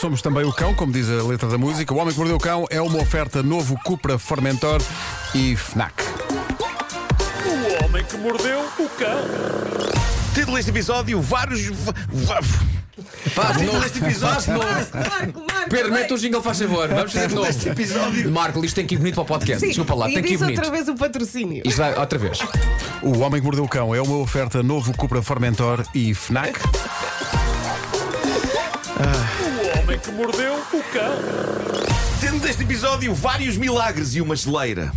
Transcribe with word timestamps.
somos 0.00 0.22
também 0.22 0.44
o 0.44 0.52
cão, 0.52 0.74
como 0.74 0.92
diz 0.92 1.08
a 1.10 1.22
letra 1.26 1.48
da 1.48 1.58
música. 1.58 1.92
O 1.92 1.98
Homem 1.98 2.12
que 2.12 2.18
Mordeu 2.18 2.36
o 2.36 2.40
Cão 2.40 2.66
é 2.70 2.80
uma 2.80 2.98
oferta 3.00 3.42
novo 3.42 3.78
Cupra 3.84 4.18
Formentor 4.18 4.80
e 5.34 5.56
FNAC. 5.56 5.92
O 7.44 7.84
homem 7.84 8.04
que 8.04 8.16
mordeu 8.16 8.60
o 8.78 8.88
cão. 8.90 9.18
Título 10.34 10.56
deste 10.56 10.70
episódio: 10.70 11.20
Vários. 11.20 11.60
Faz 13.34 13.56
de 13.56 13.64
Título 13.64 13.72
novo. 13.72 13.80
deste 13.80 13.98
episódio: 13.98 14.52
Marco, 14.58 15.44
Marco. 15.52 15.70
Pedro, 15.70 15.92
mete 15.92 16.12
o 16.14 16.18
jingle, 16.18 16.42
faz 16.42 16.58
favor. 16.58 16.88
Vamos 16.88 17.12
fazer 17.12 17.28
de 17.28 17.34
novo. 17.34 17.68
episódio: 17.68 18.30
Marco, 18.30 18.64
isto 18.64 18.74
tem 18.76 18.86
que 18.86 18.94
ir 18.94 18.98
bonito 18.98 19.14
para 19.14 19.22
o 19.22 19.26
podcast. 19.26 19.60
Sim, 19.60 19.68
Desculpa 19.68 19.94
lá, 19.94 20.06
tem 20.06 20.22
que 20.22 20.34
ir 20.34 20.38
bonito. 20.38 20.58
outra 20.58 20.70
vez 20.70 20.88
o 20.88 20.94
patrocínio. 20.94 21.62
Isto 21.64 21.78
vai 21.78 21.98
outra 21.98 22.18
vez. 22.18 22.38
O 23.02 23.18
Homem 23.18 23.40
que 23.40 23.44
Mordeu 23.46 23.64
o 23.64 23.68
Cão 23.68 23.94
é 23.94 24.00
uma 24.02 24.16
oferta 24.18 24.62
novo 24.62 24.92
Cupra 24.96 25.22
Formentor 25.22 25.84
e 25.94 26.14
FNAC. 26.14 26.58
Homem 29.98 30.00
que 30.00 30.10
mordeu 30.12 30.54
o 30.54 30.82
cão. 30.92 31.14
Tendo 32.20 32.40
deste 32.40 32.62
episódio 32.62 33.14
vários 33.14 33.56
milagres 33.56 34.14
e 34.14 34.20
uma 34.20 34.36
geleira. 34.36 34.92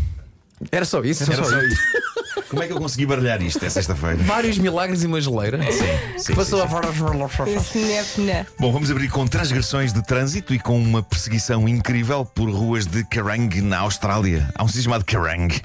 Era 0.71 0.85
só 0.85 1.01
isso. 1.01 1.31
Era 1.31 1.43
só 1.43 1.59
isto. 1.59 2.01
Como 2.49 2.61
é 2.61 2.67
que 2.67 2.73
eu 2.73 2.77
consegui 2.77 3.05
baralhar 3.05 3.41
isto? 3.41 3.63
É 3.63 3.69
sexta-feira. 3.69 4.17
Vários 4.17 4.57
milagres 4.57 5.03
e 5.03 5.07
uma 5.07 5.21
geleira. 5.21 5.59
Sim, 5.71 6.17
sim, 6.17 6.35
Passou 6.35 6.59
sim, 6.59 6.65
a. 6.65 7.87
Nef, 7.87 8.21
né. 8.21 8.45
Bom, 8.59 8.71
vamos 8.71 8.91
abrir 8.91 9.09
com 9.09 9.25
transgressões 9.25 9.93
de 9.93 10.03
trânsito 10.03 10.53
e 10.53 10.59
com 10.59 10.77
uma 10.77 11.01
perseguição 11.01 11.67
incrível 11.67 12.25
por 12.25 12.49
ruas 12.49 12.85
de 12.85 13.03
Kerrang, 13.05 13.61
na 13.61 13.79
Austrália. 13.79 14.49
Há 14.55 14.63
um 14.63 14.67
sítio 14.67 14.83
chamado 14.83 15.05
Kerrang. 15.05 15.61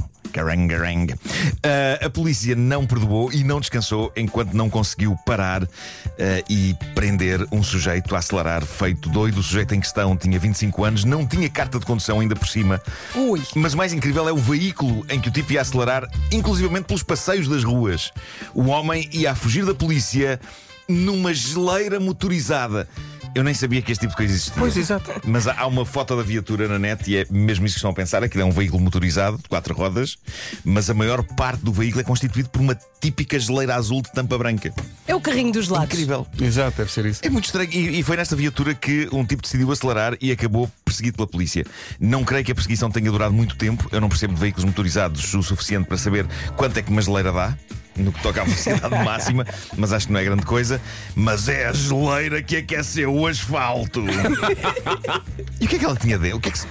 Ah, 1.62 2.06
a 2.06 2.10
polícia 2.10 2.54
não 2.54 2.86
perdoou 2.86 3.32
e 3.32 3.45
não 3.45 3.60
descansou 3.60 4.12
enquanto 4.16 4.52
não 4.52 4.68
conseguiu 4.68 5.16
parar 5.24 5.62
ah, 5.62 6.45
e 6.48 6.74
prender 6.95 7.46
um 7.52 7.62
sujeito 7.62 8.14
a 8.14 8.18
acelerar 8.18 8.64
feito 8.64 9.09
doido. 9.09 9.38
O 9.38 9.42
sujeito 9.42 9.74
em 9.74 9.80
questão 9.80 10.16
tinha 10.16 10.38
25 10.38 10.84
anos, 10.84 11.04
não 11.04 11.26
tinha 11.26 11.48
carta 11.48 11.78
de 11.78 11.86
condução 11.86 12.20
ainda 12.20 12.36
por 12.36 12.48
cima. 12.48 12.80
Ui. 13.15 13.43
Mas 13.54 13.74
o 13.74 13.76
mais 13.76 13.93
incrível 13.93 14.28
é 14.28 14.32
o 14.32 14.37
veículo 14.37 15.04
em 15.09 15.20
que 15.20 15.28
o 15.28 15.32
tipo 15.32 15.52
ia 15.52 15.60
acelerar, 15.60 16.09
inclusivamente 16.32 16.87
pelos 16.87 17.02
passeios 17.02 17.48
das 17.48 17.65
ruas. 17.65 18.12
O 18.54 18.66
homem 18.66 19.09
ia 19.12 19.32
a 19.32 19.34
fugir 19.34 19.65
da 19.65 19.74
polícia 19.74 20.40
numa 20.88 21.34
geleira 21.34 21.98
motorizada. 21.98 22.88
Eu 23.37 23.45
nem 23.45 23.52
sabia 23.52 23.82
que 23.82 23.92
este 23.92 24.01
tipo 24.01 24.12
de 24.12 24.16
coisa 24.16 24.32
existia. 24.32 24.54
Pois, 24.59 24.74
exato. 24.79 25.12
Mas 25.23 25.46
há 25.46 25.66
uma 25.66 25.84
foto 25.84 26.16
da 26.16 26.23
viatura 26.23 26.66
na 26.66 26.79
net 26.79 27.10
e 27.10 27.18
é 27.18 27.26
mesmo 27.29 27.66
isso 27.66 27.74
que 27.74 27.80
estão 27.80 27.90
a 27.90 27.95
pensar: 27.95 28.24
aquilo 28.24 28.43
é 28.43 28.46
um 28.46 28.51
veículo 28.51 28.82
motorizado 28.82 29.37
de 29.37 29.43
quatro 29.43 29.74
rodas, 29.74 30.16
mas 30.65 30.88
a 30.88 30.95
maior 30.95 31.23
parte 31.23 31.62
do 31.62 31.70
veículo 31.70 32.01
é 32.01 32.04
constituído 32.04 32.48
por 32.48 32.62
uma 32.62 32.74
típica 32.98 33.38
geleira 33.38 33.74
azul 33.74 34.01
de 34.01 34.10
tampa 34.10 34.38
branca. 34.38 34.73
É 35.06 35.15
o 35.15 35.20
carrinho 35.20 35.52
dos 35.52 35.68
lados. 35.68 35.84
Incrível. 35.84 36.26
Exato, 36.40 36.78
deve 36.78 36.90
ser 36.90 37.04
isso. 37.04 37.20
É 37.23 37.28
muito 37.28 37.45
estranho. 37.45 37.68
E, 37.70 38.01
e 38.01 38.02
foi 38.02 38.16
nesta 38.16 38.34
viatura 38.34 38.74
que 38.74 39.06
um 39.12 39.23
tipo 39.23 39.43
decidiu 39.43 39.71
acelerar 39.71 40.16
e 40.18 40.32
acabou 40.32 40.71
perseguido 40.82 41.18
pela 41.18 41.28
polícia. 41.28 41.62
Não 42.00 42.24
creio 42.24 42.43
que 42.43 42.52
a 42.52 42.54
perseguição 42.54 42.90
tenha 42.90 43.12
durado 43.12 43.34
muito 43.34 43.54
tempo. 43.54 43.87
Eu 43.93 44.00
não 44.00 44.09
percebo 44.09 44.32
de 44.32 44.40
veículos 44.40 44.65
motorizados 44.65 45.34
o 45.34 45.43
suficiente 45.43 45.87
para 45.87 45.98
saber 45.98 46.26
quanto 46.56 46.78
é 46.78 46.82
que 46.82 46.90
uma 46.90 47.02
geleira 47.02 47.30
dá. 47.30 47.54
No 47.97 48.13
que 48.13 48.23
toca 48.23 48.43
à 48.43 48.45
velocidade 48.45 48.95
máxima, 49.05 49.47
mas 49.77 49.93
acho 49.93 50.07
que 50.07 50.13
não 50.13 50.21
é 50.21 50.25
grande 50.25 50.45
coisa. 50.45 50.80
Mas 51.15 51.49
é 51.49 51.66
a 51.66 51.73
geleira 51.73 52.43
que 52.43 52.57
aqueceu 52.57 53.15
o 53.15 53.27
asfalto. 53.27 54.05
e 55.61 55.65
o 55.65 55.69
que 55.69 55.77
é 55.77 55.79
que 55.79 55.85
ela 55.85 55.97
tinha 55.97 56.19
dentro? 56.19 56.39
O 56.39 56.41
que 56.41 56.49
é 56.49 56.52
que 56.52 56.59
se... 56.59 56.67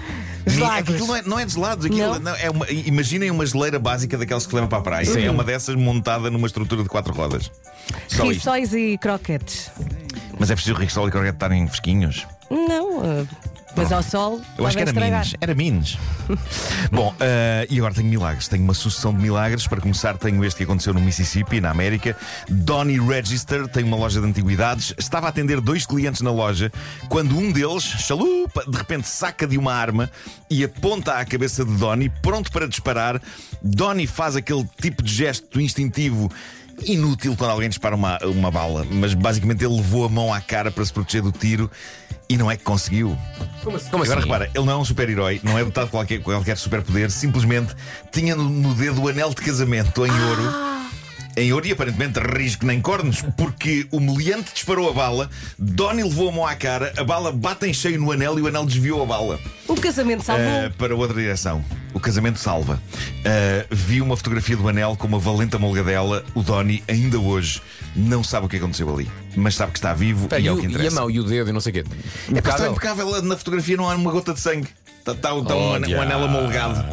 Gelados. 0.48 0.94
Aquilo 0.94 1.08
não 1.08 1.16
é, 1.16 1.22
não 1.23 1.40
é 1.40 1.46
de 1.46 1.53
gelados, 1.53 1.86
aquilo 1.86 2.20
Não? 2.20 2.36
é 2.36 2.50
uma, 2.52 2.70
imaginem 2.70 3.31
uma 3.31 3.46
geleira 3.46 3.80
básica 3.80 4.16
daquelas 4.16 4.44
que 4.44 4.52
se 4.52 4.56
levam 4.56 4.70
para 4.70 4.78
a 4.78 4.81
praia. 4.81 5.26
É 5.26 5.31
uma 5.31 5.44
dessas 5.44 5.76
montada 5.76 6.30
numa 6.30 6.46
estrutura 6.46 6.84
de 6.84 6.90
quatro 6.90 7.14
rodas. 7.14 7.52
Só 8.08 8.26
isto. 8.26 8.34
Rissóis 8.34 8.73
e 8.73 8.98
croquetes. 9.00 9.72
Mas 10.40 10.52
é 10.52 10.56
preciso 10.56 10.78
o 10.78 10.84
e 10.84 11.12
Croquete 11.12 11.36
estarem 11.36 11.68
fresquinhos. 11.68 12.28
Não, 12.50 13.00
uh, 13.00 13.28
mas 13.76 13.92
ao 13.92 14.04
sol 14.04 14.42
Eu 14.58 14.66
acho 14.66 14.76
que 14.76 14.81
era 14.81 14.92
estragar. 14.92 15.26
Minas. 15.26 15.36
Era 15.42 15.56
Minas. 15.56 15.98
Bom, 16.92 17.14
eh, 17.20 17.68
e 17.70 17.78
agora 17.78 17.94
tenho 17.94 18.08
milagres. 18.08 18.48
Tenho 18.48 18.64
uma 18.64 18.73
sucessão 18.73 19.14
de 19.14 19.22
milagres. 19.22 19.68
Para 19.68 19.81
começar, 19.81 20.18
tenho 20.18 20.44
este 20.44 20.58
que 20.58 20.63
aconteceu 20.63 20.94
no 20.94 21.02
Mississippi, 21.02 21.59
na 21.59 21.69
América. 21.72 22.16
Donnie 22.50 23.00
Register 23.00 23.68
tem 23.68 23.84
uma 23.84 23.97
loja 23.97 24.19
de 24.22 24.28
antiguidades. 24.28 24.94
Estava 24.97 25.28
a 25.28 25.30
atender 25.30 25.59
dois 25.59 25.85
clientes 25.85 26.22
na 26.22 26.31
loja 26.31 26.72
quando 27.09 27.38
um 27.38 27.52
deles, 27.52 27.84
chalupa, 27.84 28.64
de 28.68 28.78
repente 28.78 29.08
saca 29.08 29.47
de 29.47 29.58
uma 29.58 29.74
arma 29.74 30.09
e 30.50 30.64
aponta 30.64 31.14
à 31.14 31.25
cabeça 31.25 31.64
de 31.66 31.72
Donnie, 31.75 32.12
pronto 32.22 32.52
para 32.52 32.68
disparar. 32.68 33.22
Donnie 33.62 34.08
faz 34.08 34.35
aquele 34.35 34.68
tipo 34.81 35.03
de 35.03 35.14
gesto 35.14 35.59
instintivo. 35.59 36.31
Inútil 36.84 37.38
quando 37.38 37.52
alguém 37.52 37.69
dispara 37.69 37.96
uma, 37.96 38.18
uma 38.25 38.52
bala, 38.52 38.85
mas 38.91 39.14
basicamente 39.14 39.64
ele 39.64 39.78
levou 39.78 40.03
a 40.06 40.09
mão 40.09 40.34
à 40.34 40.41
cara 40.41 40.69
para 40.69 40.84
se 40.84 40.91
proteger 40.91 41.22
do 41.22 41.31
tiro 41.31 41.72
e 42.30 42.38
não 42.38 42.50
é 42.50 42.58
que 42.58 42.63
conseguiu. 42.63 43.18
Como 43.63 43.78
assim? 43.78 43.90
Como 43.90 44.03
Agora 44.03 44.19
assim? 44.19 44.28
repara, 44.28 44.50
ele 44.53 44.66
não 44.66 44.74
é 44.74 44.78
um 44.78 44.86
super-herói, 44.86 45.40
não 45.44 45.58
é 45.58 45.63
dotado 45.63 45.86
de 45.86 45.91
qualquer, 45.91 46.19
qualquer 46.22 46.58
superpoder, 46.58 47.09
simplesmente 47.12 47.74
tinha 48.12 48.36
no, 48.36 48.50
no 48.50 48.74
dedo 48.75 49.02
o 49.03 49.08
anel 49.08 49.30
de 49.30 49.36
casamento 49.38 50.06
em 50.06 50.12
ouro. 50.12 50.66
Em 51.38 51.52
ouro 51.52 51.68
e 51.68 51.72
aparentemente 51.74 52.18
risco 52.19 52.66
nem 52.66 52.80
cornos, 52.80 53.22
porque 53.35 53.85
o 53.91 54.00
meliante 54.00 54.53
disparou 54.53 54.90
a 54.90 54.94
bala, 54.94 55.30
Donnie 55.59 56.03
levou 56.03 56.30
a 56.30 56.31
mão 56.31 56.47
à 56.47 56.56
cara, 56.56 56.94
a 56.97 57.03
bala 57.03 57.30
bate 57.31 57.66
em 57.68 57.74
cheio 57.74 58.00
no 58.00 58.09
anel 58.12 58.40
e 58.40 58.41
o 58.41 58.47
anel 58.47 58.66
desviou 58.66 59.03
a 59.03 59.06
bala 59.06 59.38
O 59.68 59.75
casamento 59.75 60.24
salvou. 60.24 60.46
eh, 60.46 60.69
para 60.78 60.96
outra 60.96 61.18
direção. 61.19 61.62
O 61.95 62.00
casamento 62.00 62.38
salva. 62.38 62.79
Eh, 63.23 63.66
vi 63.72 64.01
uma 64.01 64.16
fotografia 64.17 64.56
do 64.57 64.67
anel 64.67 64.95
com 64.97 65.07
uma 65.07 65.17
valente 65.17 65.56
amolgadela. 65.56 66.23
O 66.35 66.44
Donnie, 66.44 66.83
ainda 66.89 67.17
hoje, 67.17 67.61
não 67.95 68.22
sabe 68.23 68.45
o 68.45 68.50
que 68.50 68.57
aconteceu 68.57 68.94
ali, 68.94 69.09
mas 69.35 69.56
sabe 69.56 69.72
que 69.72 69.78
está 69.79 69.94
vivo 69.94 70.28
Pá, 70.28 70.38
e 70.38 70.44
e, 70.44 70.47
é 70.47 70.51
o 70.51 70.55
o- 70.55 70.57
que 70.57 70.63
e 70.63 70.67
a 70.67 70.69
interessa. 70.72 70.95
mão 71.00 71.09
e 71.09 71.19
o 71.19 71.23
dedo 71.23 71.50
e 71.50 71.53
não 71.53 71.61
sei 71.61 71.72
o 71.72 71.73
quê. 71.73 71.85
É 72.35 72.41
pá, 72.41 72.50
está 72.51 72.67
Impecável. 72.67 73.22
Na 73.23 73.38
fotografia 73.38 73.78
não 73.78 73.89
há 73.89 73.95
uma 73.95 74.11
gota 74.11 74.34
de 74.34 74.41
sangue. 74.41 74.67
Está, 75.00 75.13
está, 75.13 75.35
está 75.38 75.55
um, 75.55 75.59
Olha, 75.69 75.97
um 75.97 76.01
anel 76.01 76.23
amolgado. 76.25 76.84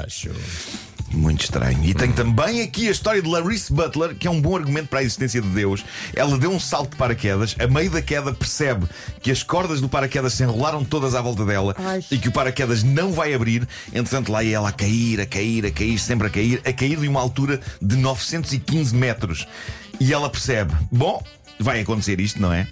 Muito 1.12 1.42
estranho. 1.42 1.84
E 1.84 1.94
tem 1.94 2.10
também 2.12 2.62
aqui 2.62 2.88
a 2.88 2.90
história 2.90 3.20
de 3.20 3.28
Larissa 3.28 3.72
Butler, 3.72 4.14
que 4.14 4.26
é 4.26 4.30
um 4.30 4.40
bom 4.40 4.56
argumento 4.56 4.88
para 4.88 5.00
a 5.00 5.02
existência 5.02 5.40
de 5.40 5.48
Deus. 5.48 5.84
Ela 6.14 6.38
deu 6.38 6.50
um 6.50 6.58
salto 6.58 6.90
de 6.90 6.96
paraquedas, 6.96 7.54
a 7.58 7.66
meio 7.66 7.90
da 7.90 8.00
queda 8.00 8.32
percebe 8.32 8.86
que 9.20 9.30
as 9.30 9.42
cordas 9.42 9.80
do 9.80 9.88
paraquedas 9.88 10.34
se 10.34 10.42
enrolaram 10.42 10.84
todas 10.84 11.14
à 11.14 11.20
volta 11.20 11.44
dela 11.44 11.74
Ai. 11.78 12.04
e 12.10 12.18
que 12.18 12.28
o 12.28 12.32
paraquedas 12.32 12.82
não 12.82 13.12
vai 13.12 13.34
abrir. 13.34 13.66
Entretanto, 13.88 14.32
lá 14.32 14.42
ia 14.42 14.56
ela 14.56 14.68
a 14.68 14.72
cair, 14.72 15.20
a 15.20 15.26
cair, 15.26 15.66
a 15.66 15.70
cair, 15.70 15.98
sempre 15.98 16.26
a 16.26 16.30
cair, 16.30 16.60
a 16.64 16.72
cair 16.72 16.98
de 16.98 17.08
uma 17.08 17.20
altura 17.20 17.60
de 17.80 17.96
915 17.96 18.94
metros. 18.94 19.46
E 20.00 20.12
ela 20.12 20.28
percebe: 20.28 20.72
bom, 20.90 21.22
vai 21.58 21.80
acontecer 21.80 22.20
isto, 22.20 22.40
não 22.40 22.52
é? 22.52 22.66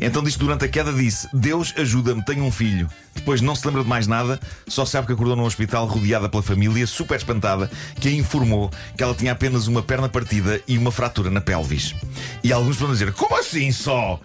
Então 0.00 0.22
diz 0.22 0.34
que 0.34 0.40
durante 0.40 0.64
a 0.64 0.68
queda 0.68 0.92
disse: 0.92 1.28
Deus 1.32 1.72
ajuda-me, 1.76 2.24
tenho 2.24 2.44
um 2.44 2.50
filho. 2.50 2.88
Depois 3.14 3.40
não 3.40 3.54
se 3.54 3.66
lembra 3.66 3.82
de 3.82 3.88
mais 3.88 4.06
nada, 4.06 4.38
só 4.66 4.84
sabe 4.84 5.06
que 5.06 5.12
acordou 5.12 5.36
num 5.36 5.44
hospital 5.44 5.86
rodeada 5.86 6.28
pela 6.28 6.42
família, 6.42 6.86
super 6.86 7.16
espantada, 7.16 7.70
que 8.00 8.08
a 8.08 8.12
informou 8.12 8.70
que 8.96 9.02
ela 9.02 9.14
tinha 9.14 9.32
apenas 9.32 9.66
uma 9.66 9.82
perna 9.82 10.08
partida 10.08 10.60
e 10.66 10.76
uma 10.76 10.90
fratura 10.90 11.30
na 11.30 11.40
pelvis. 11.40 11.94
E 12.42 12.52
alguns 12.52 12.76
podem 12.76 12.92
dizer: 12.92 13.12
Como 13.12 13.38
assim 13.38 13.70
só? 13.72 14.20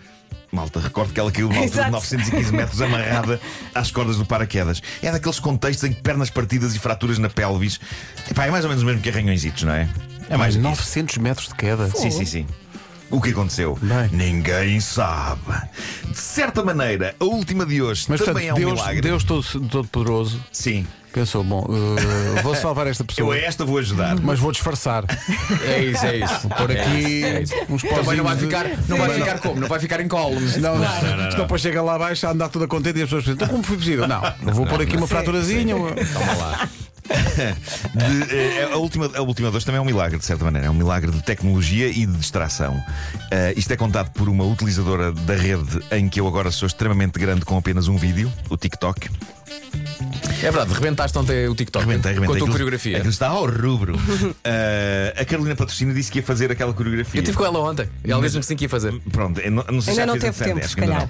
Malta, 0.51 0.79
recordo 0.79 1.13
que 1.13 1.19
ela 1.19 1.31
caiu 1.31 1.47
de 1.47 1.53
uma 1.55 1.63
altura 1.63 1.83
de 1.83 1.89
Exato. 1.89 1.91
915 1.91 2.51
metros 2.53 2.81
amarrada 2.81 3.39
às 3.73 3.91
cordas 3.91 4.17
do 4.17 4.25
paraquedas. 4.25 4.81
É 5.01 5.11
daqueles 5.11 5.39
contextos 5.39 5.87
em 5.87 5.93
que 5.93 6.01
pernas 6.01 6.29
partidas 6.31 6.73
e 6.75 6.79
fraturas 6.79 7.19
na 7.19 7.29
pelvis. 7.29 7.79
Epá, 8.29 8.47
é 8.47 8.51
mais 8.51 8.63
ou 8.65 8.69
menos 8.69 8.83
o 8.83 8.85
mesmo 8.85 9.01
que 9.01 9.09
arranhõezitos, 9.09 9.63
não 9.63 9.73
é? 9.73 9.87
É 10.27 10.37
mais 10.37 10.55
Mais 10.55 10.55
do 10.55 10.61
que 10.61 10.67
isso. 10.73 10.81
900 10.81 11.17
metros 11.17 11.47
de 11.49 11.55
queda. 11.55 11.89
Sim, 11.91 12.09
sim, 12.09 12.25
sim. 12.25 12.47
O 13.11 13.19
que 13.19 13.31
aconteceu? 13.31 13.77
Bem. 13.81 14.09
Ninguém 14.11 14.79
sabe. 14.79 15.41
De 16.07 16.17
certa 16.17 16.63
maneira, 16.63 17.15
a 17.19 17.23
última 17.25 17.65
de 17.65 17.81
hoje 17.81 18.05
Mas 18.07 18.19
também 18.21 18.47
portanto, 18.47 18.49
é 18.49 18.53
um 18.53 18.65
Deus, 18.67 18.73
milagre. 18.79 19.01
Deus 19.01 19.23
todo, 19.23 19.43
todo 19.67 19.87
poderoso 19.87 20.39
Sim. 20.51 20.85
pensou: 21.11 21.43
bom, 21.43 21.65
eh, 22.37 22.41
vou 22.43 22.53
salvar 22.55 22.85
esta 22.85 23.01
Eu 23.01 23.07
pessoa, 23.07 23.33
a 23.33 23.37
esta 23.39 23.65
vou 23.65 23.79
ajudar. 23.79 24.15
mas 24.21 24.39
vou 24.39 24.51
disfarçar. 24.51 25.05
É 25.65 25.79
isso, 25.85 26.05
é 26.05 26.17
isso. 26.17 26.49
Por 26.49 26.71
aqui 26.71 27.23
É 27.23 27.41
isso. 27.41 27.53
uns 27.67 27.81
Também 27.81 28.17
não 28.17 28.23
vai 28.23 28.35
de- 28.35 28.41
ficar, 28.45 28.65
não 28.87 28.97
vai 28.97 29.09
ficar 29.13 29.39
como? 29.39 29.59
Não 29.61 29.67
vai 29.67 29.79
ficar 29.79 29.99
em 30.01 30.07
colo. 30.07 30.39
Não, 30.39 30.77
não, 30.77 30.99
Senão 30.99 31.29
depois 31.37 31.61
chega 31.61 31.81
lá 31.81 31.95
abaixo 31.95 32.27
a 32.27 32.31
andar 32.31 32.49
toda 32.49 32.67
contente 32.67 32.99
e 32.99 33.01
as 33.01 33.09
pessoas 33.09 33.23
pensam: 33.23 33.33
então 33.33 33.47
como 33.47 33.63
foi 33.63 33.77
possível? 33.77 34.07
Não, 34.07 34.21
eu 34.45 34.53
vou 34.53 34.67
pôr 34.67 34.81
aqui 34.81 34.95
uma 34.95 35.07
fraturazinha. 35.07 35.75
Toma 35.75 36.33
lá. 36.37 36.69
De, 37.09 38.35
eh, 38.35 38.69
a, 38.71 38.77
última, 38.77 39.09
a 39.15 39.21
última 39.21 39.49
hoje 39.49 39.65
também 39.65 39.79
é 39.79 39.81
um 39.81 39.85
milagre, 39.85 40.17
de 40.17 40.25
certa 40.25 40.45
maneira. 40.45 40.67
É 40.67 40.69
um 40.69 40.73
milagre 40.73 41.11
de 41.11 41.21
tecnologia 41.23 41.87
e 41.87 42.05
de 42.05 42.17
distração. 42.17 42.81
Eh, 43.31 43.53
isto 43.57 43.71
é 43.71 43.77
contado 43.77 44.11
por 44.11 44.29
uma 44.29 44.43
utilizadora 44.43 45.11
da 45.11 45.35
rede 45.35 45.79
em 45.91 46.07
que 46.07 46.19
eu 46.19 46.27
agora 46.27 46.51
sou 46.51 46.67
extremamente 46.67 47.19
grande 47.19 47.45
com 47.45 47.57
apenas 47.57 47.87
um 47.87 47.97
vídeo, 47.97 48.31
o 48.49 48.57
TikTok. 48.57 49.09
É 50.41 50.51
verdade, 50.51 50.73
rebentaste 50.73 51.17
ontem 51.17 51.47
o 51.49 51.53
TikTok 51.55 51.85
Rebentei, 51.85 52.13
rebentei. 52.13 52.15
com 52.15 52.23
a 52.23 52.25
tua 52.25 52.35
Aquilo- 52.37 52.51
coreografia. 52.51 52.97
Aquilo 52.97 53.11
está 53.11 53.27
ao 53.27 53.45
rubro. 53.45 53.95
Eh, 54.43 55.13
a 55.17 55.25
Carolina 55.25 55.55
Patrocínio 55.55 55.93
disse 55.93 56.11
que 56.11 56.19
ia 56.19 56.23
fazer 56.23 56.51
aquela 56.51 56.73
coreografia. 56.73 57.19
Eu 57.19 57.23
estive 57.23 57.37
com 57.37 57.45
ela 57.45 57.59
ontem 57.59 57.87
e 58.05 58.11
ela 58.11 58.21
disse-me 58.21 58.39
que 58.41 58.45
sim 58.47 58.55
que 58.55 58.65
ia 58.65 58.69
fazer. 58.69 58.97
Pronto, 59.11 59.39
eu 59.39 59.51
não, 59.51 59.63
não 59.69 59.81
sei 59.81 59.93
se 59.93 59.99
Ainda 59.99 60.01
já 60.01 60.05
não 60.05 60.21
fez 60.21 60.37
teve 60.37 60.53
tempo, 60.53 60.67
se 60.67 60.75
calhar. 60.75 61.01
não. 61.01 61.09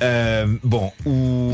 Ah, 0.00 0.58
bom, 0.62 0.92
o... 1.04 1.52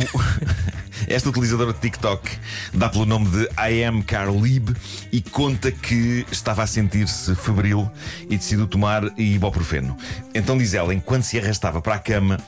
esta 1.07 1.29
utilizadora 1.29 1.73
de 1.73 1.79
TikTok 1.81 2.31
dá 2.73 2.89
pelo 2.89 3.05
nome 3.07 3.29
de 3.29 3.43
I 3.59 3.85
am 3.85 4.03
Carlib 4.03 4.71
e 5.13 5.21
conta 5.21 5.71
que 5.71 6.27
estava 6.33 6.63
a 6.63 6.67
sentir-se 6.67 7.35
febril 7.35 7.91
e 8.29 8.37
decidiu 8.37 8.67
tomar 8.67 9.05
ibuprofeno. 9.19 9.97
Então 10.35 10.57
diz 10.57 10.75
ela, 10.75 10.95
enquanto 10.95 11.25
se 11.25 11.39
arrastava 11.39 11.81
para 11.83 11.95
a 11.97 11.99
cama, 11.99 12.39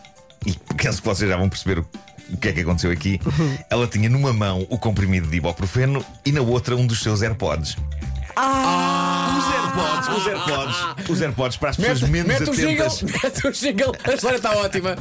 e 0.47 0.57
penso 0.77 1.01
que 1.03 1.07
vocês 1.09 1.29
já 1.31 1.37
vão 1.37 1.49
perceber 1.49 1.79
o 1.81 1.87
O 2.33 2.37
que 2.37 2.49
é 2.49 2.53
que 2.53 2.61
aconteceu 2.61 2.91
aqui? 2.91 3.21
Ela 3.71 3.87
tinha 3.87 4.09
numa 4.09 4.33
mão 4.33 4.67
o 4.69 4.79
comprimido 4.79 5.29
de 5.29 5.37
ibuprofeno 5.37 6.05
e 6.25 6.33
na 6.33 6.41
outra 6.41 6.75
um 6.77 6.87
dos 6.87 7.01
seus 7.03 7.23
AirPods. 7.23 7.77
Os 8.35 9.55
AirPods, 9.55 10.09
os 10.17 10.27
AirPods, 10.27 11.11
os 11.11 11.21
AirPods 11.23 11.57
para 11.59 11.71
as 11.71 11.77
pessoas 11.77 12.01
Mete, 12.03 12.11
menos 12.11 12.41
mete 12.41 12.51
o 12.51 12.55
jingle, 12.55 12.87
atentas. 12.87 13.03
mete 13.23 13.47
o 13.47 13.53
jingle, 13.53 13.93
a 14.05 14.15
história 14.15 14.37
está 14.37 14.51
ótima. 14.57 14.97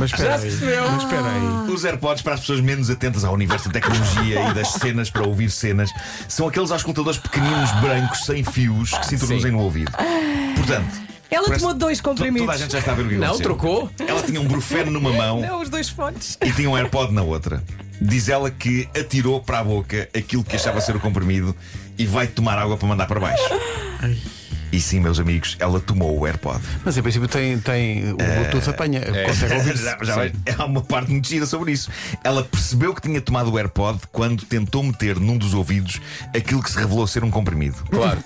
Mas 0.00 0.10
espera 0.10 0.30
Já 0.30 0.38
se 0.38 0.44
aí. 0.46 0.50
percebeu? 0.50 0.90
Mas 0.90 1.02
espera 1.02 1.26
aí. 1.26 1.70
Os 1.70 1.84
AirPods 1.84 2.22
para 2.22 2.34
as 2.34 2.40
pessoas 2.40 2.60
menos 2.62 2.88
atentas 2.88 3.24
ao 3.24 3.34
universo 3.34 3.68
da 3.68 3.74
tecnologia 3.74 4.48
e 4.50 4.54
das 4.54 4.68
cenas 4.68 5.10
para 5.10 5.26
ouvir 5.26 5.50
cenas 5.50 5.90
são 6.26 6.48
aqueles 6.48 6.70
auscultadores 6.70 7.18
pequeninos 7.18 7.70
brancos 7.82 8.24
sem 8.24 8.42
fios 8.42 8.90
que 8.90 9.06
se 9.06 9.14
introduzem 9.16 9.52
no 9.52 9.58
ouvido. 9.58 9.92
Portanto, 10.56 11.02
Ela 11.32 11.44
parece- 11.46 11.60
tomou 11.64 11.74
dois 11.78 11.98
to- 11.98 12.02
toda 12.04 12.14
a 12.22 12.26
comprimidos. 12.26 12.58
gente 12.60 12.72
já 12.72 12.78
está 12.78 12.92
a 12.92 12.94
ver 12.94 13.06
o 13.06 13.08
que 13.08 13.14
Não, 13.16 13.24
aconteceu. 13.28 13.42
trocou. 13.44 13.90
Ela 14.06 14.22
tinha 14.22 14.40
um 14.40 14.46
brufeno 14.46 14.90
numa 14.90 15.12
mão 15.12 15.40
Não, 15.40 15.60
os 15.62 15.68
dois 15.68 15.88
fones. 15.88 16.36
e 16.44 16.52
tinha 16.52 16.68
um 16.68 16.76
AirPod 16.76 17.12
na 17.12 17.22
outra. 17.22 17.62
Diz 18.00 18.28
ela 18.28 18.50
que 18.50 18.88
atirou 18.98 19.40
para 19.40 19.60
a 19.60 19.64
boca 19.64 20.08
aquilo 20.14 20.42
que 20.44 20.56
achava 20.56 20.80
ser 20.80 20.94
o 20.96 21.00
comprimido 21.00 21.54
e 21.96 22.04
vai 22.04 22.26
tomar 22.26 22.58
água 22.58 22.76
para 22.76 22.88
mandar 22.88 23.06
para 23.06 23.20
baixo. 23.20 23.44
E 24.72 24.80
sim, 24.80 25.00
meus 25.00 25.20
amigos, 25.20 25.54
ela 25.60 25.78
tomou 25.78 26.18
o 26.18 26.26
AirPod. 26.26 26.58
Mas 26.82 26.96
em 26.96 27.02
princípio 27.02 27.28
tem, 27.28 27.58
tem 27.58 28.12
o 28.12 28.16
Bluetooth 28.16 28.70
apanha. 28.70 29.02
Consegue 29.26 29.54
ouvir. 29.54 29.76
já, 29.78 29.98
já 30.02 30.14
vai- 30.16 30.32
há 30.58 30.64
uma 30.64 30.80
parte 30.80 31.10
muito 31.10 31.28
gira 31.28 31.44
sobre 31.44 31.72
isso. 31.72 31.90
Ela 32.24 32.42
percebeu 32.42 32.94
que 32.94 33.02
tinha 33.02 33.20
tomado 33.20 33.50
o 33.52 33.58
AirPod 33.58 33.98
quando 34.10 34.44
tentou 34.46 34.82
meter 34.82 35.20
num 35.20 35.36
dos 35.36 35.52
ouvidos 35.52 36.00
aquilo 36.34 36.62
que 36.62 36.70
se 36.70 36.78
revelou 36.78 37.06
ser 37.06 37.22
um 37.22 37.30
comprimido. 37.30 37.76
Claro. 37.90 38.18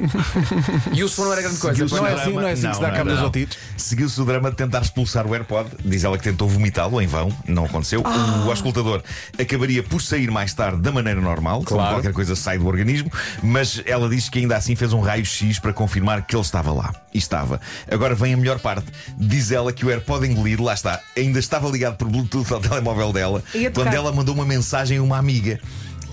E 0.92 1.02
o 1.02 1.08
som 1.08 1.24
não 1.24 1.32
era 1.32 1.42
grande 1.42 1.58
coisa. 1.58 1.84
Não 1.84 2.06
é 2.06 2.12
assim, 2.14 2.32
não 2.32 2.40
é 2.46 2.52
assim 2.52 2.68
que 2.68 2.74
se 2.76 2.80
dá 2.80 2.90
cabo 2.92 3.10
não. 3.10 3.26
otites. 3.26 3.58
Seguiu-se 3.76 4.20
o 4.20 4.24
drama 4.24 4.50
de 4.50 4.56
tentar 4.56 4.82
expulsar 4.82 5.26
o 5.26 5.34
AirPod. 5.34 5.68
Diz 5.84 6.04
ela 6.04 6.16
que 6.16 6.24
tentou 6.24 6.48
vomitá-lo 6.48 7.00
em 7.02 7.06
vão, 7.08 7.32
não 7.48 7.64
aconteceu. 7.64 8.02
O 8.46 8.50
auscultador 8.50 9.02
acabaria 9.38 9.82
por 9.82 10.00
sair 10.00 10.30
mais 10.30 10.54
tarde 10.54 10.80
da 10.80 10.92
maneira 10.92 11.20
normal, 11.20 11.62
como 11.64 11.80
Claro. 11.80 11.94
qualquer 11.96 12.12
coisa 12.12 12.36
sai 12.36 12.56
do 12.58 12.66
organismo, 12.66 13.10
mas 13.42 13.82
ela 13.84 14.08
diz 14.08 14.28
que 14.28 14.38
ainda 14.38 14.56
assim 14.56 14.76
fez 14.76 14.92
um 14.92 15.00
raio-x 15.00 15.58
para 15.58 15.72
confirmar 15.72 16.22
que 16.22 16.35
ele 16.36 16.44
estava 16.44 16.72
lá. 16.72 16.94
E 17.12 17.18
estava. 17.18 17.60
Agora 17.90 18.14
vem 18.14 18.34
a 18.34 18.36
melhor 18.36 18.58
parte. 18.58 18.86
Diz 19.18 19.50
ela 19.50 19.72
que 19.72 19.84
o 19.84 19.90
AirPod 19.90 20.26
engolido, 20.26 20.62
lá 20.62 20.74
está, 20.74 21.00
ainda 21.16 21.38
estava 21.38 21.68
ligado 21.68 21.96
por 21.96 22.08
Bluetooth 22.08 22.52
ao 22.52 22.60
telemóvel 22.60 23.12
dela 23.12 23.42
quando 23.74 23.94
ela 23.94 24.12
mandou 24.12 24.34
uma 24.34 24.44
mensagem 24.44 24.98
a 24.98 25.02
uma 25.02 25.18
amiga. 25.18 25.60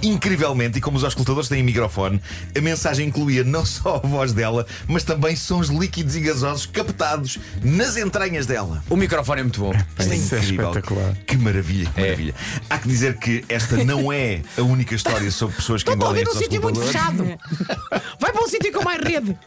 Incrivelmente, 0.04 0.78
e 0.78 0.82
como 0.82 0.98
os 0.98 1.04
auscultadores 1.04 1.48
têm 1.48 1.64
microfone, 1.64 2.22
a 2.56 2.62
mensagem 2.62 3.08
incluía 3.08 3.44
não 3.44 3.66
só 3.66 4.02
a 4.04 4.08
voz 4.08 4.34
dela, 4.34 4.68
mas 4.88 5.04
também 5.04 5.36
sons 5.36 5.70
líquidos 5.70 6.16
e 6.16 6.20
gasosos 6.20 6.66
captados 6.66 7.40
nas 7.64 7.96
entranhas 7.96 8.46
dela. 8.46 8.84
O 8.90 8.98
microfone 8.98 9.40
é 9.40 9.44
muito 9.44 9.62
bom. 9.62 9.72
Isto 9.98 10.12
é 10.12 10.16
Isso 10.16 10.36
é 10.36 10.40
incrível. 10.40 10.70
espetacular. 10.70 11.16
Que 11.26 11.38
maravilha, 11.38 11.90
que 11.90 12.02
maravilha. 12.02 12.36
Há 12.70 12.78
que 12.78 12.88
dizer 12.88 13.18
que 13.18 13.46
esta 13.48 13.84
não 13.84 14.12
é 14.12 14.42
a 14.58 14.62
única 14.62 14.94
história 14.94 15.32
sobre 15.32 15.56
pessoas 15.56 15.84
que 15.84 15.92
engolem 15.92 16.24
estes 16.24 16.38
auscultadores. 16.38 16.92
Vai 18.20 18.32
para 18.32 18.44
um 18.44 18.48
sítio 18.48 18.74
com 18.74 18.84
mais 18.84 19.02
rede. 19.02 19.38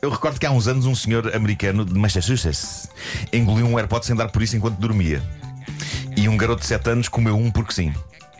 Eu 0.00 0.10
recordo 0.10 0.38
que 0.40 0.46
há 0.46 0.50
uns 0.50 0.66
anos 0.66 0.86
um 0.86 0.94
senhor 0.94 1.34
americano 1.34 1.84
de 1.84 1.92
Massachusetts 1.94 2.88
engoliu 3.32 3.66
um 3.66 3.78
AirPod 3.78 4.06
sem 4.06 4.16
dar 4.16 4.28
por 4.28 4.42
isso 4.42 4.56
enquanto 4.56 4.78
dormia. 4.78 5.22
E 6.16 6.28
um 6.28 6.36
garoto 6.36 6.62
de 6.62 6.66
7 6.66 6.90
anos 6.90 7.08
comeu 7.08 7.36
um 7.36 7.50
porque 7.50 7.72
sim. 7.72 7.92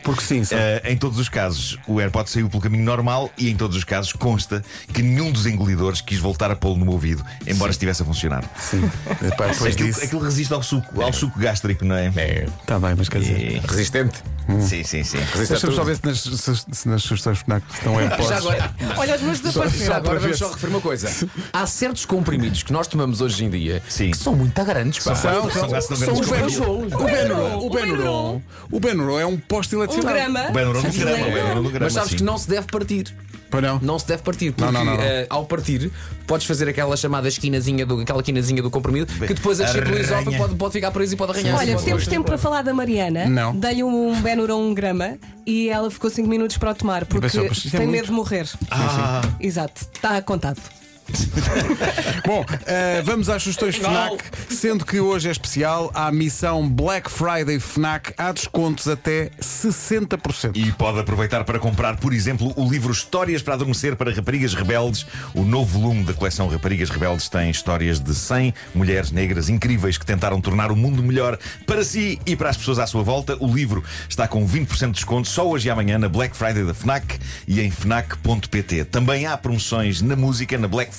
Porque 0.09 0.23
sim, 0.23 0.43
só. 0.43 0.55
Uh, 0.55 0.59
em 0.85 0.97
todos 0.97 1.19
os 1.19 1.29
casos, 1.29 1.77
o 1.87 1.99
AirPod 1.99 2.27
saiu 2.27 2.49
pelo 2.49 2.63
caminho 2.63 2.83
normal 2.83 3.29
e 3.37 3.47
em 3.47 3.55
todos 3.55 3.77
os 3.77 3.83
casos 3.83 4.11
consta 4.11 4.63
que 4.91 5.03
nenhum 5.03 5.31
dos 5.31 5.45
engolidores 5.45 6.01
quis 6.01 6.17
voltar 6.17 6.49
a 6.49 6.55
pô-lo 6.55 6.83
no 6.83 6.91
ouvido, 6.91 7.23
embora 7.45 7.69
estivesse 7.69 8.01
a 8.01 8.05
funcionar. 8.05 8.43
Sim. 8.57 8.89
Epá, 9.21 9.45
Aquilo, 9.69 9.69
disso. 9.71 10.03
aquilo 10.03 10.21
resiste 10.23 10.51
ao 10.51 10.63
suco, 10.63 10.99
ao 10.99 11.13
suco 11.13 11.37
gástrico, 11.39 11.85
não 11.85 11.95
é? 11.95 12.07
Está 12.07 12.79
bem, 12.79 12.95
mas 12.97 13.07
quer 13.07 13.19
dizer. 13.19 13.61
Resistente. 13.67 14.23
Sim, 14.61 14.83
sim, 14.83 15.03
sim. 15.03 15.17
Resiste 15.17 15.33
a 15.41 15.45
Deixa-me 15.47 15.75
só 15.75 15.83
ver 15.83 15.95
se 15.97 16.05
nas, 16.05 16.19
se- 16.21 16.65
se 16.71 16.89
nas 16.89 17.03
sugestões 17.03 17.39
FNAC 17.39 17.63
estão 17.73 17.99
AirPods. 17.99 18.27
Já 18.27 18.37
agora, 18.37 18.75
Olha, 18.97 19.15
os 19.15 19.21
meus 19.21 19.39
desapareceram. 19.39 19.85
já 19.85 19.95
agora 19.97 20.01
para 20.09 20.19
vamos 20.19 20.39
ver 20.39 20.45
só 20.45 20.51
referir 20.53 20.71
uma 20.73 20.81
coisa. 20.81 21.09
Há 21.53 21.65
certos 21.67 22.05
comprimidos 22.05 22.63
que 22.63 22.73
nós 22.73 22.87
tomamos 22.87 23.21
hoje 23.21 23.43
em 23.45 23.49
dia 23.49 23.81
Sim. 23.87 24.11
que 24.11 24.17
são 24.17 24.35
muito 24.35 24.63
grandes. 24.65 25.03
pá. 25.03 25.15
São, 25.15 25.49
São- 25.49 25.69
são- 25.69 25.81
São 25.97 26.13
os 26.13 26.27
são- 26.27 26.37
beijos. 26.37 26.59
O 26.59 27.03
Benuron, 27.05 27.57
o 27.65 27.69
Benuron, 27.69 28.41
o 28.71 28.79
Benuron 28.79 29.19
é 29.19 29.25
um 29.25 29.37
poste 29.37 29.75
Um 29.75 29.79
eletricidade. 29.79 30.17
grama. 30.19 30.49
O 30.49 30.53
Benuron 30.53 30.81
do 30.81 30.91
grama, 30.91 31.27
o 31.27 31.31
Benuron 31.31 31.63
do 31.63 31.69
grama, 31.69 31.85
Mas 31.85 31.93
sabes 31.93 32.09
sim. 32.11 32.17
que 32.17 32.23
não 32.23 32.37
se 32.37 32.49
deve 32.49 32.67
partir. 32.67 33.13
Pois 33.51 33.63
não? 33.63 33.79
Não 33.81 33.97
se 33.97 34.05
deve 34.07 34.21
partir, 34.21 34.51
porque 34.51 34.63
Não, 34.63 34.71
não, 34.71 34.85
não, 34.85 34.95
não. 34.95 35.03
eh, 35.03 35.25
ao 35.27 35.43
partir 35.43 35.91
podes 36.27 36.45
fazer 36.45 36.69
aquela 36.69 36.95
chamada 36.95 37.27
esquinazinha 37.27 37.83
do, 37.83 37.99
aquela 38.01 38.21
quinazinha 38.21 38.61
do 38.61 38.69
comprimido 38.69 39.11
que 39.25 39.33
depois 39.33 39.59
a 39.59 39.65
chip 39.65 39.81
do 39.81 39.87
Arranha. 39.89 40.01
isófago 40.03 40.37
pode, 40.37 40.55
pode 40.55 40.73
ficar 40.73 40.91
preso 40.91 41.15
e 41.15 41.17
pode 41.17 41.31
arranhar. 41.31 41.57
Olha, 41.57 41.73
Pode- 41.73 41.83
temos 41.85 42.05
tempo 42.07 42.25
para 42.27 42.37
falar 42.37 42.61
da 42.61 42.71
Mariana. 42.75 43.25
Não. 43.25 43.55
Dei-lhe 43.55 43.83
um 43.83 44.21
Benuron 44.39 44.69
um 44.69 44.73
grama 44.73 45.17
e 45.45 45.67
ela 45.69 45.91
ficou 45.91 46.09
5 46.09 46.27
minutos 46.27 46.57
para 46.57 46.71
o 46.71 46.75
tomar 46.75 47.05
porque 47.05 47.27
pensou, 47.27 47.45
mas 47.47 47.57
isto 47.57 47.75
é 47.75 47.79
tem 47.79 47.87
muito. 47.87 47.91
medo 47.91 48.05
de 48.05 48.11
morrer. 48.13 48.47
Ah, 48.71 49.21
Exato, 49.39 49.81
está 49.93 50.21
contado. 50.21 50.61
Bom, 52.25 52.45
eh, 52.65 53.01
vamos 53.03 53.29
às 53.29 53.41
sugestões 53.41 53.75
FNAC, 53.75 54.23
sendo 54.49 54.85
que 54.85 54.99
hoje 54.99 55.27
é 55.27 55.31
especial, 55.31 55.91
há 55.93 56.07
a 56.07 56.11
missão 56.11 56.67
Black 56.67 57.09
Friday 57.09 57.59
FNAC, 57.59 58.13
há 58.17 58.31
descontos 58.31 58.87
até 58.87 59.31
60%. 59.41 60.55
E 60.55 60.71
pode 60.73 60.99
aproveitar 60.99 61.43
para 61.43 61.59
comprar, 61.59 61.97
por 61.97 62.13
exemplo, 62.13 62.53
o 62.55 62.69
livro 62.69 62.91
Histórias 62.91 63.41
para 63.41 63.55
Adormecer 63.55 63.95
para 63.95 64.11
Raparigas 64.11 64.53
Rebeldes. 64.53 65.05
O 65.33 65.43
novo 65.43 65.79
volume 65.79 66.03
da 66.03 66.13
coleção 66.13 66.47
Raparigas 66.47 66.89
Rebeldes 66.89 67.29
tem 67.29 67.49
histórias 67.49 67.99
de 67.99 68.13
100 68.13 68.53
mulheres 68.75 69.11
negras 69.11 69.49
incríveis 69.49 69.97
que 69.97 70.05
tentaram 70.05 70.39
tornar 70.39 70.71
o 70.71 70.75
mundo 70.75 71.01
melhor 71.01 71.37
para 71.65 71.83
si 71.83 72.19
e 72.25 72.35
para 72.35 72.49
as 72.49 72.57
pessoas 72.57 72.79
à 72.79 72.87
sua 72.87 73.03
volta. 73.03 73.37
O 73.39 73.47
livro 73.47 73.83
está 74.07 74.27
com 74.27 74.47
20% 74.47 74.87
de 74.87 74.91
desconto 74.93 75.27
só 75.27 75.47
hoje 75.47 75.67
e 75.67 75.71
amanhã 75.71 75.97
na 75.97 76.09
Black 76.09 76.35
Friday 76.35 76.63
da 76.63 76.73
FNAC 76.73 77.19
e 77.47 77.59
em 77.61 77.71
FNAC.pt. 77.71 78.85
Também 78.85 79.25
há 79.25 79.37
promoções 79.37 80.01
na 80.01 80.15
música 80.15 80.57
na 80.57 80.67
Black 80.67 80.93
Friday 80.93 80.98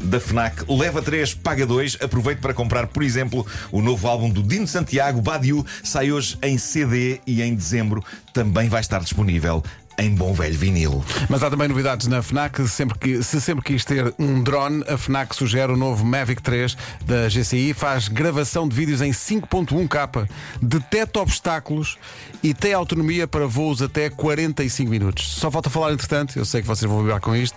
da 0.00 0.20
FNAC. 0.20 0.64
Leva 0.68 1.02
3, 1.02 1.34
paga 1.34 1.66
2. 1.66 1.98
Aproveite 2.00 2.40
para 2.40 2.54
comprar, 2.54 2.86
por 2.86 3.02
exemplo, 3.02 3.46
o 3.70 3.82
novo 3.82 4.06
álbum 4.08 4.30
do 4.30 4.42
Dino 4.42 4.66
Santiago, 4.66 5.20
Badiou, 5.20 5.64
sai 5.82 6.12
hoje 6.12 6.38
em 6.42 6.58
CD 6.58 7.20
e 7.26 7.42
em 7.42 7.54
dezembro 7.54 8.04
também 8.32 8.68
vai 8.68 8.80
estar 8.80 9.00
disponível 9.00 9.62
em 9.98 10.14
bom 10.14 10.32
velho 10.32 10.56
vinil. 10.56 11.04
Mas 11.28 11.42
há 11.42 11.50
também 11.50 11.68
novidades 11.68 12.06
na 12.06 12.22
FNAC. 12.22 12.66
Sempre 12.68 12.98
que, 12.98 13.22
se 13.22 13.40
sempre 13.40 13.64
quis 13.64 13.84
ter 13.84 14.12
um 14.18 14.42
drone, 14.42 14.84
a 14.88 14.96
FNAC 14.96 15.34
sugere 15.34 15.72
o 15.72 15.76
novo 15.76 16.04
Mavic 16.04 16.42
3 16.42 16.76
da 17.04 17.28
GCI. 17.28 17.74
Faz 17.74 18.08
gravação 18.08 18.68
de 18.68 18.74
vídeos 18.74 19.00
em 19.00 19.10
5.1K, 19.10 20.28
detecta 20.60 21.20
obstáculos 21.20 21.98
e 22.42 22.54
tem 22.54 22.72
autonomia 22.72 23.26
para 23.26 23.46
voos 23.46 23.82
até 23.82 24.08
45 24.10 24.90
minutos. 24.90 25.32
Só 25.32 25.50
falta 25.50 25.70
falar, 25.70 25.92
entretanto, 25.92 26.38
eu 26.38 26.44
sei 26.44 26.62
que 26.62 26.66
vocês 26.66 26.90
vão 26.90 27.00
vibrar 27.00 27.20
com 27.20 27.34
isto, 27.34 27.56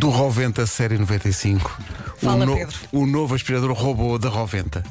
do 0.00 0.08
Roventa 0.08 0.66
Série 0.66 0.96
95. 0.96 1.78
Fala, 2.16 2.44
o, 2.44 2.46
no- 2.46 2.56
Pedro. 2.56 2.76
o 2.90 3.06
novo 3.06 3.34
aspirador 3.34 3.70
robô 3.72 4.16
da 4.18 4.30
Roventa. 4.30 4.82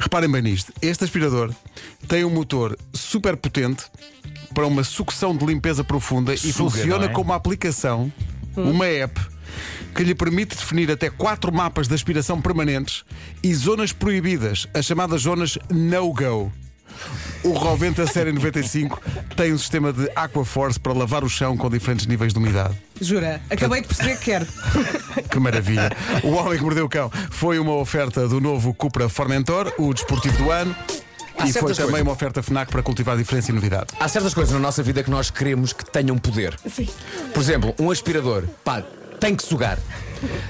Reparem 0.00 0.30
bem 0.30 0.40
nisto: 0.40 0.72
este 0.80 1.04
aspirador 1.04 1.52
tem 2.08 2.24
um 2.24 2.30
motor 2.30 2.74
super 2.90 3.36
potente 3.36 3.84
para 4.54 4.66
uma 4.66 4.82
sucção 4.82 5.36
de 5.36 5.44
limpeza 5.44 5.84
profunda 5.84 6.32
e 6.32 6.38
Suga, 6.38 6.54
funciona 6.54 6.98
não 7.04 7.04
é? 7.04 7.08
como 7.08 7.26
uma 7.30 7.36
aplicação, 7.36 8.10
uma 8.56 8.86
app. 8.86 9.20
Que 9.94 10.02
lhe 10.02 10.14
permite 10.14 10.56
definir 10.56 10.90
até 10.90 11.10
quatro 11.10 11.52
mapas 11.52 11.86
de 11.86 11.94
aspiração 11.94 12.40
permanentes 12.40 13.04
e 13.42 13.54
zonas 13.54 13.92
proibidas, 13.92 14.66
as 14.72 14.86
chamadas 14.86 15.20
zonas 15.22 15.58
no-go. 15.70 16.50
O 17.44 17.50
Roventa 17.52 18.06
Série 18.06 18.32
95 18.32 19.00
tem 19.36 19.52
um 19.52 19.58
sistema 19.58 19.92
de 19.92 20.10
Aquaforce 20.16 20.80
para 20.80 20.94
lavar 20.94 21.22
o 21.22 21.28
chão 21.28 21.56
com 21.56 21.68
diferentes 21.68 22.06
níveis 22.06 22.32
de 22.32 22.38
umidade. 22.38 22.74
Jura, 22.98 23.40
acabei 23.50 23.82
de 23.82 23.88
perceber 23.88 24.16
que 24.16 24.24
quero. 24.24 24.46
Que 25.30 25.38
maravilha. 25.38 25.90
O 26.22 26.30
Homem 26.30 26.56
que 26.56 26.64
Mordeu 26.64 26.86
o 26.86 26.88
Cão 26.88 27.10
foi 27.30 27.58
uma 27.58 27.74
oferta 27.74 28.26
do 28.28 28.40
novo 28.40 28.72
Cupra 28.72 29.08
Formentor, 29.08 29.72
o 29.78 29.92
desportivo 29.92 30.36
do 30.38 30.50
ano. 30.50 30.74
Há 31.36 31.46
e 31.48 31.52
foi 31.52 31.74
também 31.74 31.90
coisas. 31.90 32.00
uma 32.02 32.12
oferta 32.12 32.42
FNAC 32.42 32.70
para 32.70 32.82
cultivar 32.82 33.16
diferença 33.16 33.50
e 33.50 33.54
novidade. 33.54 33.88
Há 33.98 34.08
certas 34.08 34.32
coisas 34.32 34.52
na 34.54 34.60
nossa 34.60 34.82
vida 34.82 35.02
que 35.02 35.10
nós 35.10 35.30
queremos 35.30 35.72
que 35.72 35.84
tenham 35.84 36.16
poder. 36.16 36.56
Sim. 36.70 36.88
Por 37.32 37.40
exemplo, 37.40 37.74
um 37.78 37.90
aspirador, 37.90 38.44
pá, 38.64 38.82
tem 39.20 39.34
que 39.34 39.42
sugar. 39.42 39.78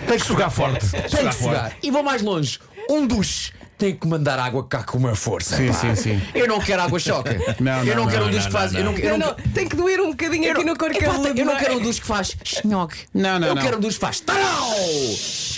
Tem 0.07 0.19
que 0.19 0.27
sugar 0.27 0.51
forte. 0.51 0.87
Tem 0.91 1.29
que 1.29 1.35
sugar. 1.35 1.73
E 1.83 1.91
vou 1.91 2.03
mais 2.03 2.23
longe, 2.23 2.59
um 2.89 3.07
duche. 3.07 3.53
Tem 3.77 3.95
que 3.95 4.07
mandar 4.07 4.39
água 4.39 4.65
cá 4.67 4.83
com 4.85 4.99
uma 4.99 5.15
força. 5.17 5.57
Sim, 5.57 5.69
pá. 5.69 5.75
sim, 5.75 5.95
sim. 5.97 6.23
Eu 6.35 6.47
não 6.47 6.61
quero 6.61 6.83
água 6.83 6.99
choca. 6.99 7.35
Não, 7.61 7.85
eu 7.85 7.97
não, 7.97 8.05
não, 8.05 8.11
quero 8.11 8.23
não, 8.23 8.29
um 8.29 8.31
duche 8.31 8.47
que 8.47 8.53
faz. 8.53 8.75
Eu 8.75 8.85
não, 8.85 8.93
eu 8.93 9.11
Não, 9.11 9.19
não, 9.19 9.27
não, 9.29 9.53
tem 9.53 9.69
que 9.69 9.77
doer 9.77 10.01
um 10.01 10.11
bocadinho 10.11 10.53
aqui 10.53 10.65
no 10.65 10.77
corpo 10.77 10.97
Epá, 10.97 11.07
cabeludo. 11.07 11.39
Eu 11.39 11.45
não 11.45 11.53
é? 11.55 11.59
quero 11.59 11.77
um 11.77 11.83
duche 11.83 12.01
que 12.01 12.07
faz 12.07 12.37
chinhoque. 12.45 12.99
Não, 13.13 13.39
não, 13.39 13.49
Eu 13.49 13.55
não. 13.55 13.63
quero 13.63 13.77
um 13.77 13.81
duche 13.81 13.97
que 13.97 14.01
faz 14.01 14.21
tarau. 14.21 14.71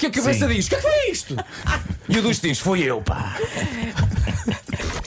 Que 0.00 0.06
a 0.06 0.10
cabeça 0.10 0.46
diz: 0.48 0.66
O 0.66 0.68
que 0.70 0.74
é 0.74 0.78
que 0.78 0.82
foi 0.82 1.10
isto? 1.10 1.36
E 2.08 2.18
o 2.18 2.22
duche 2.22 2.40
diz: 2.40 2.58
Foi 2.58 2.80
eu, 2.82 3.02
pá. 3.02 3.36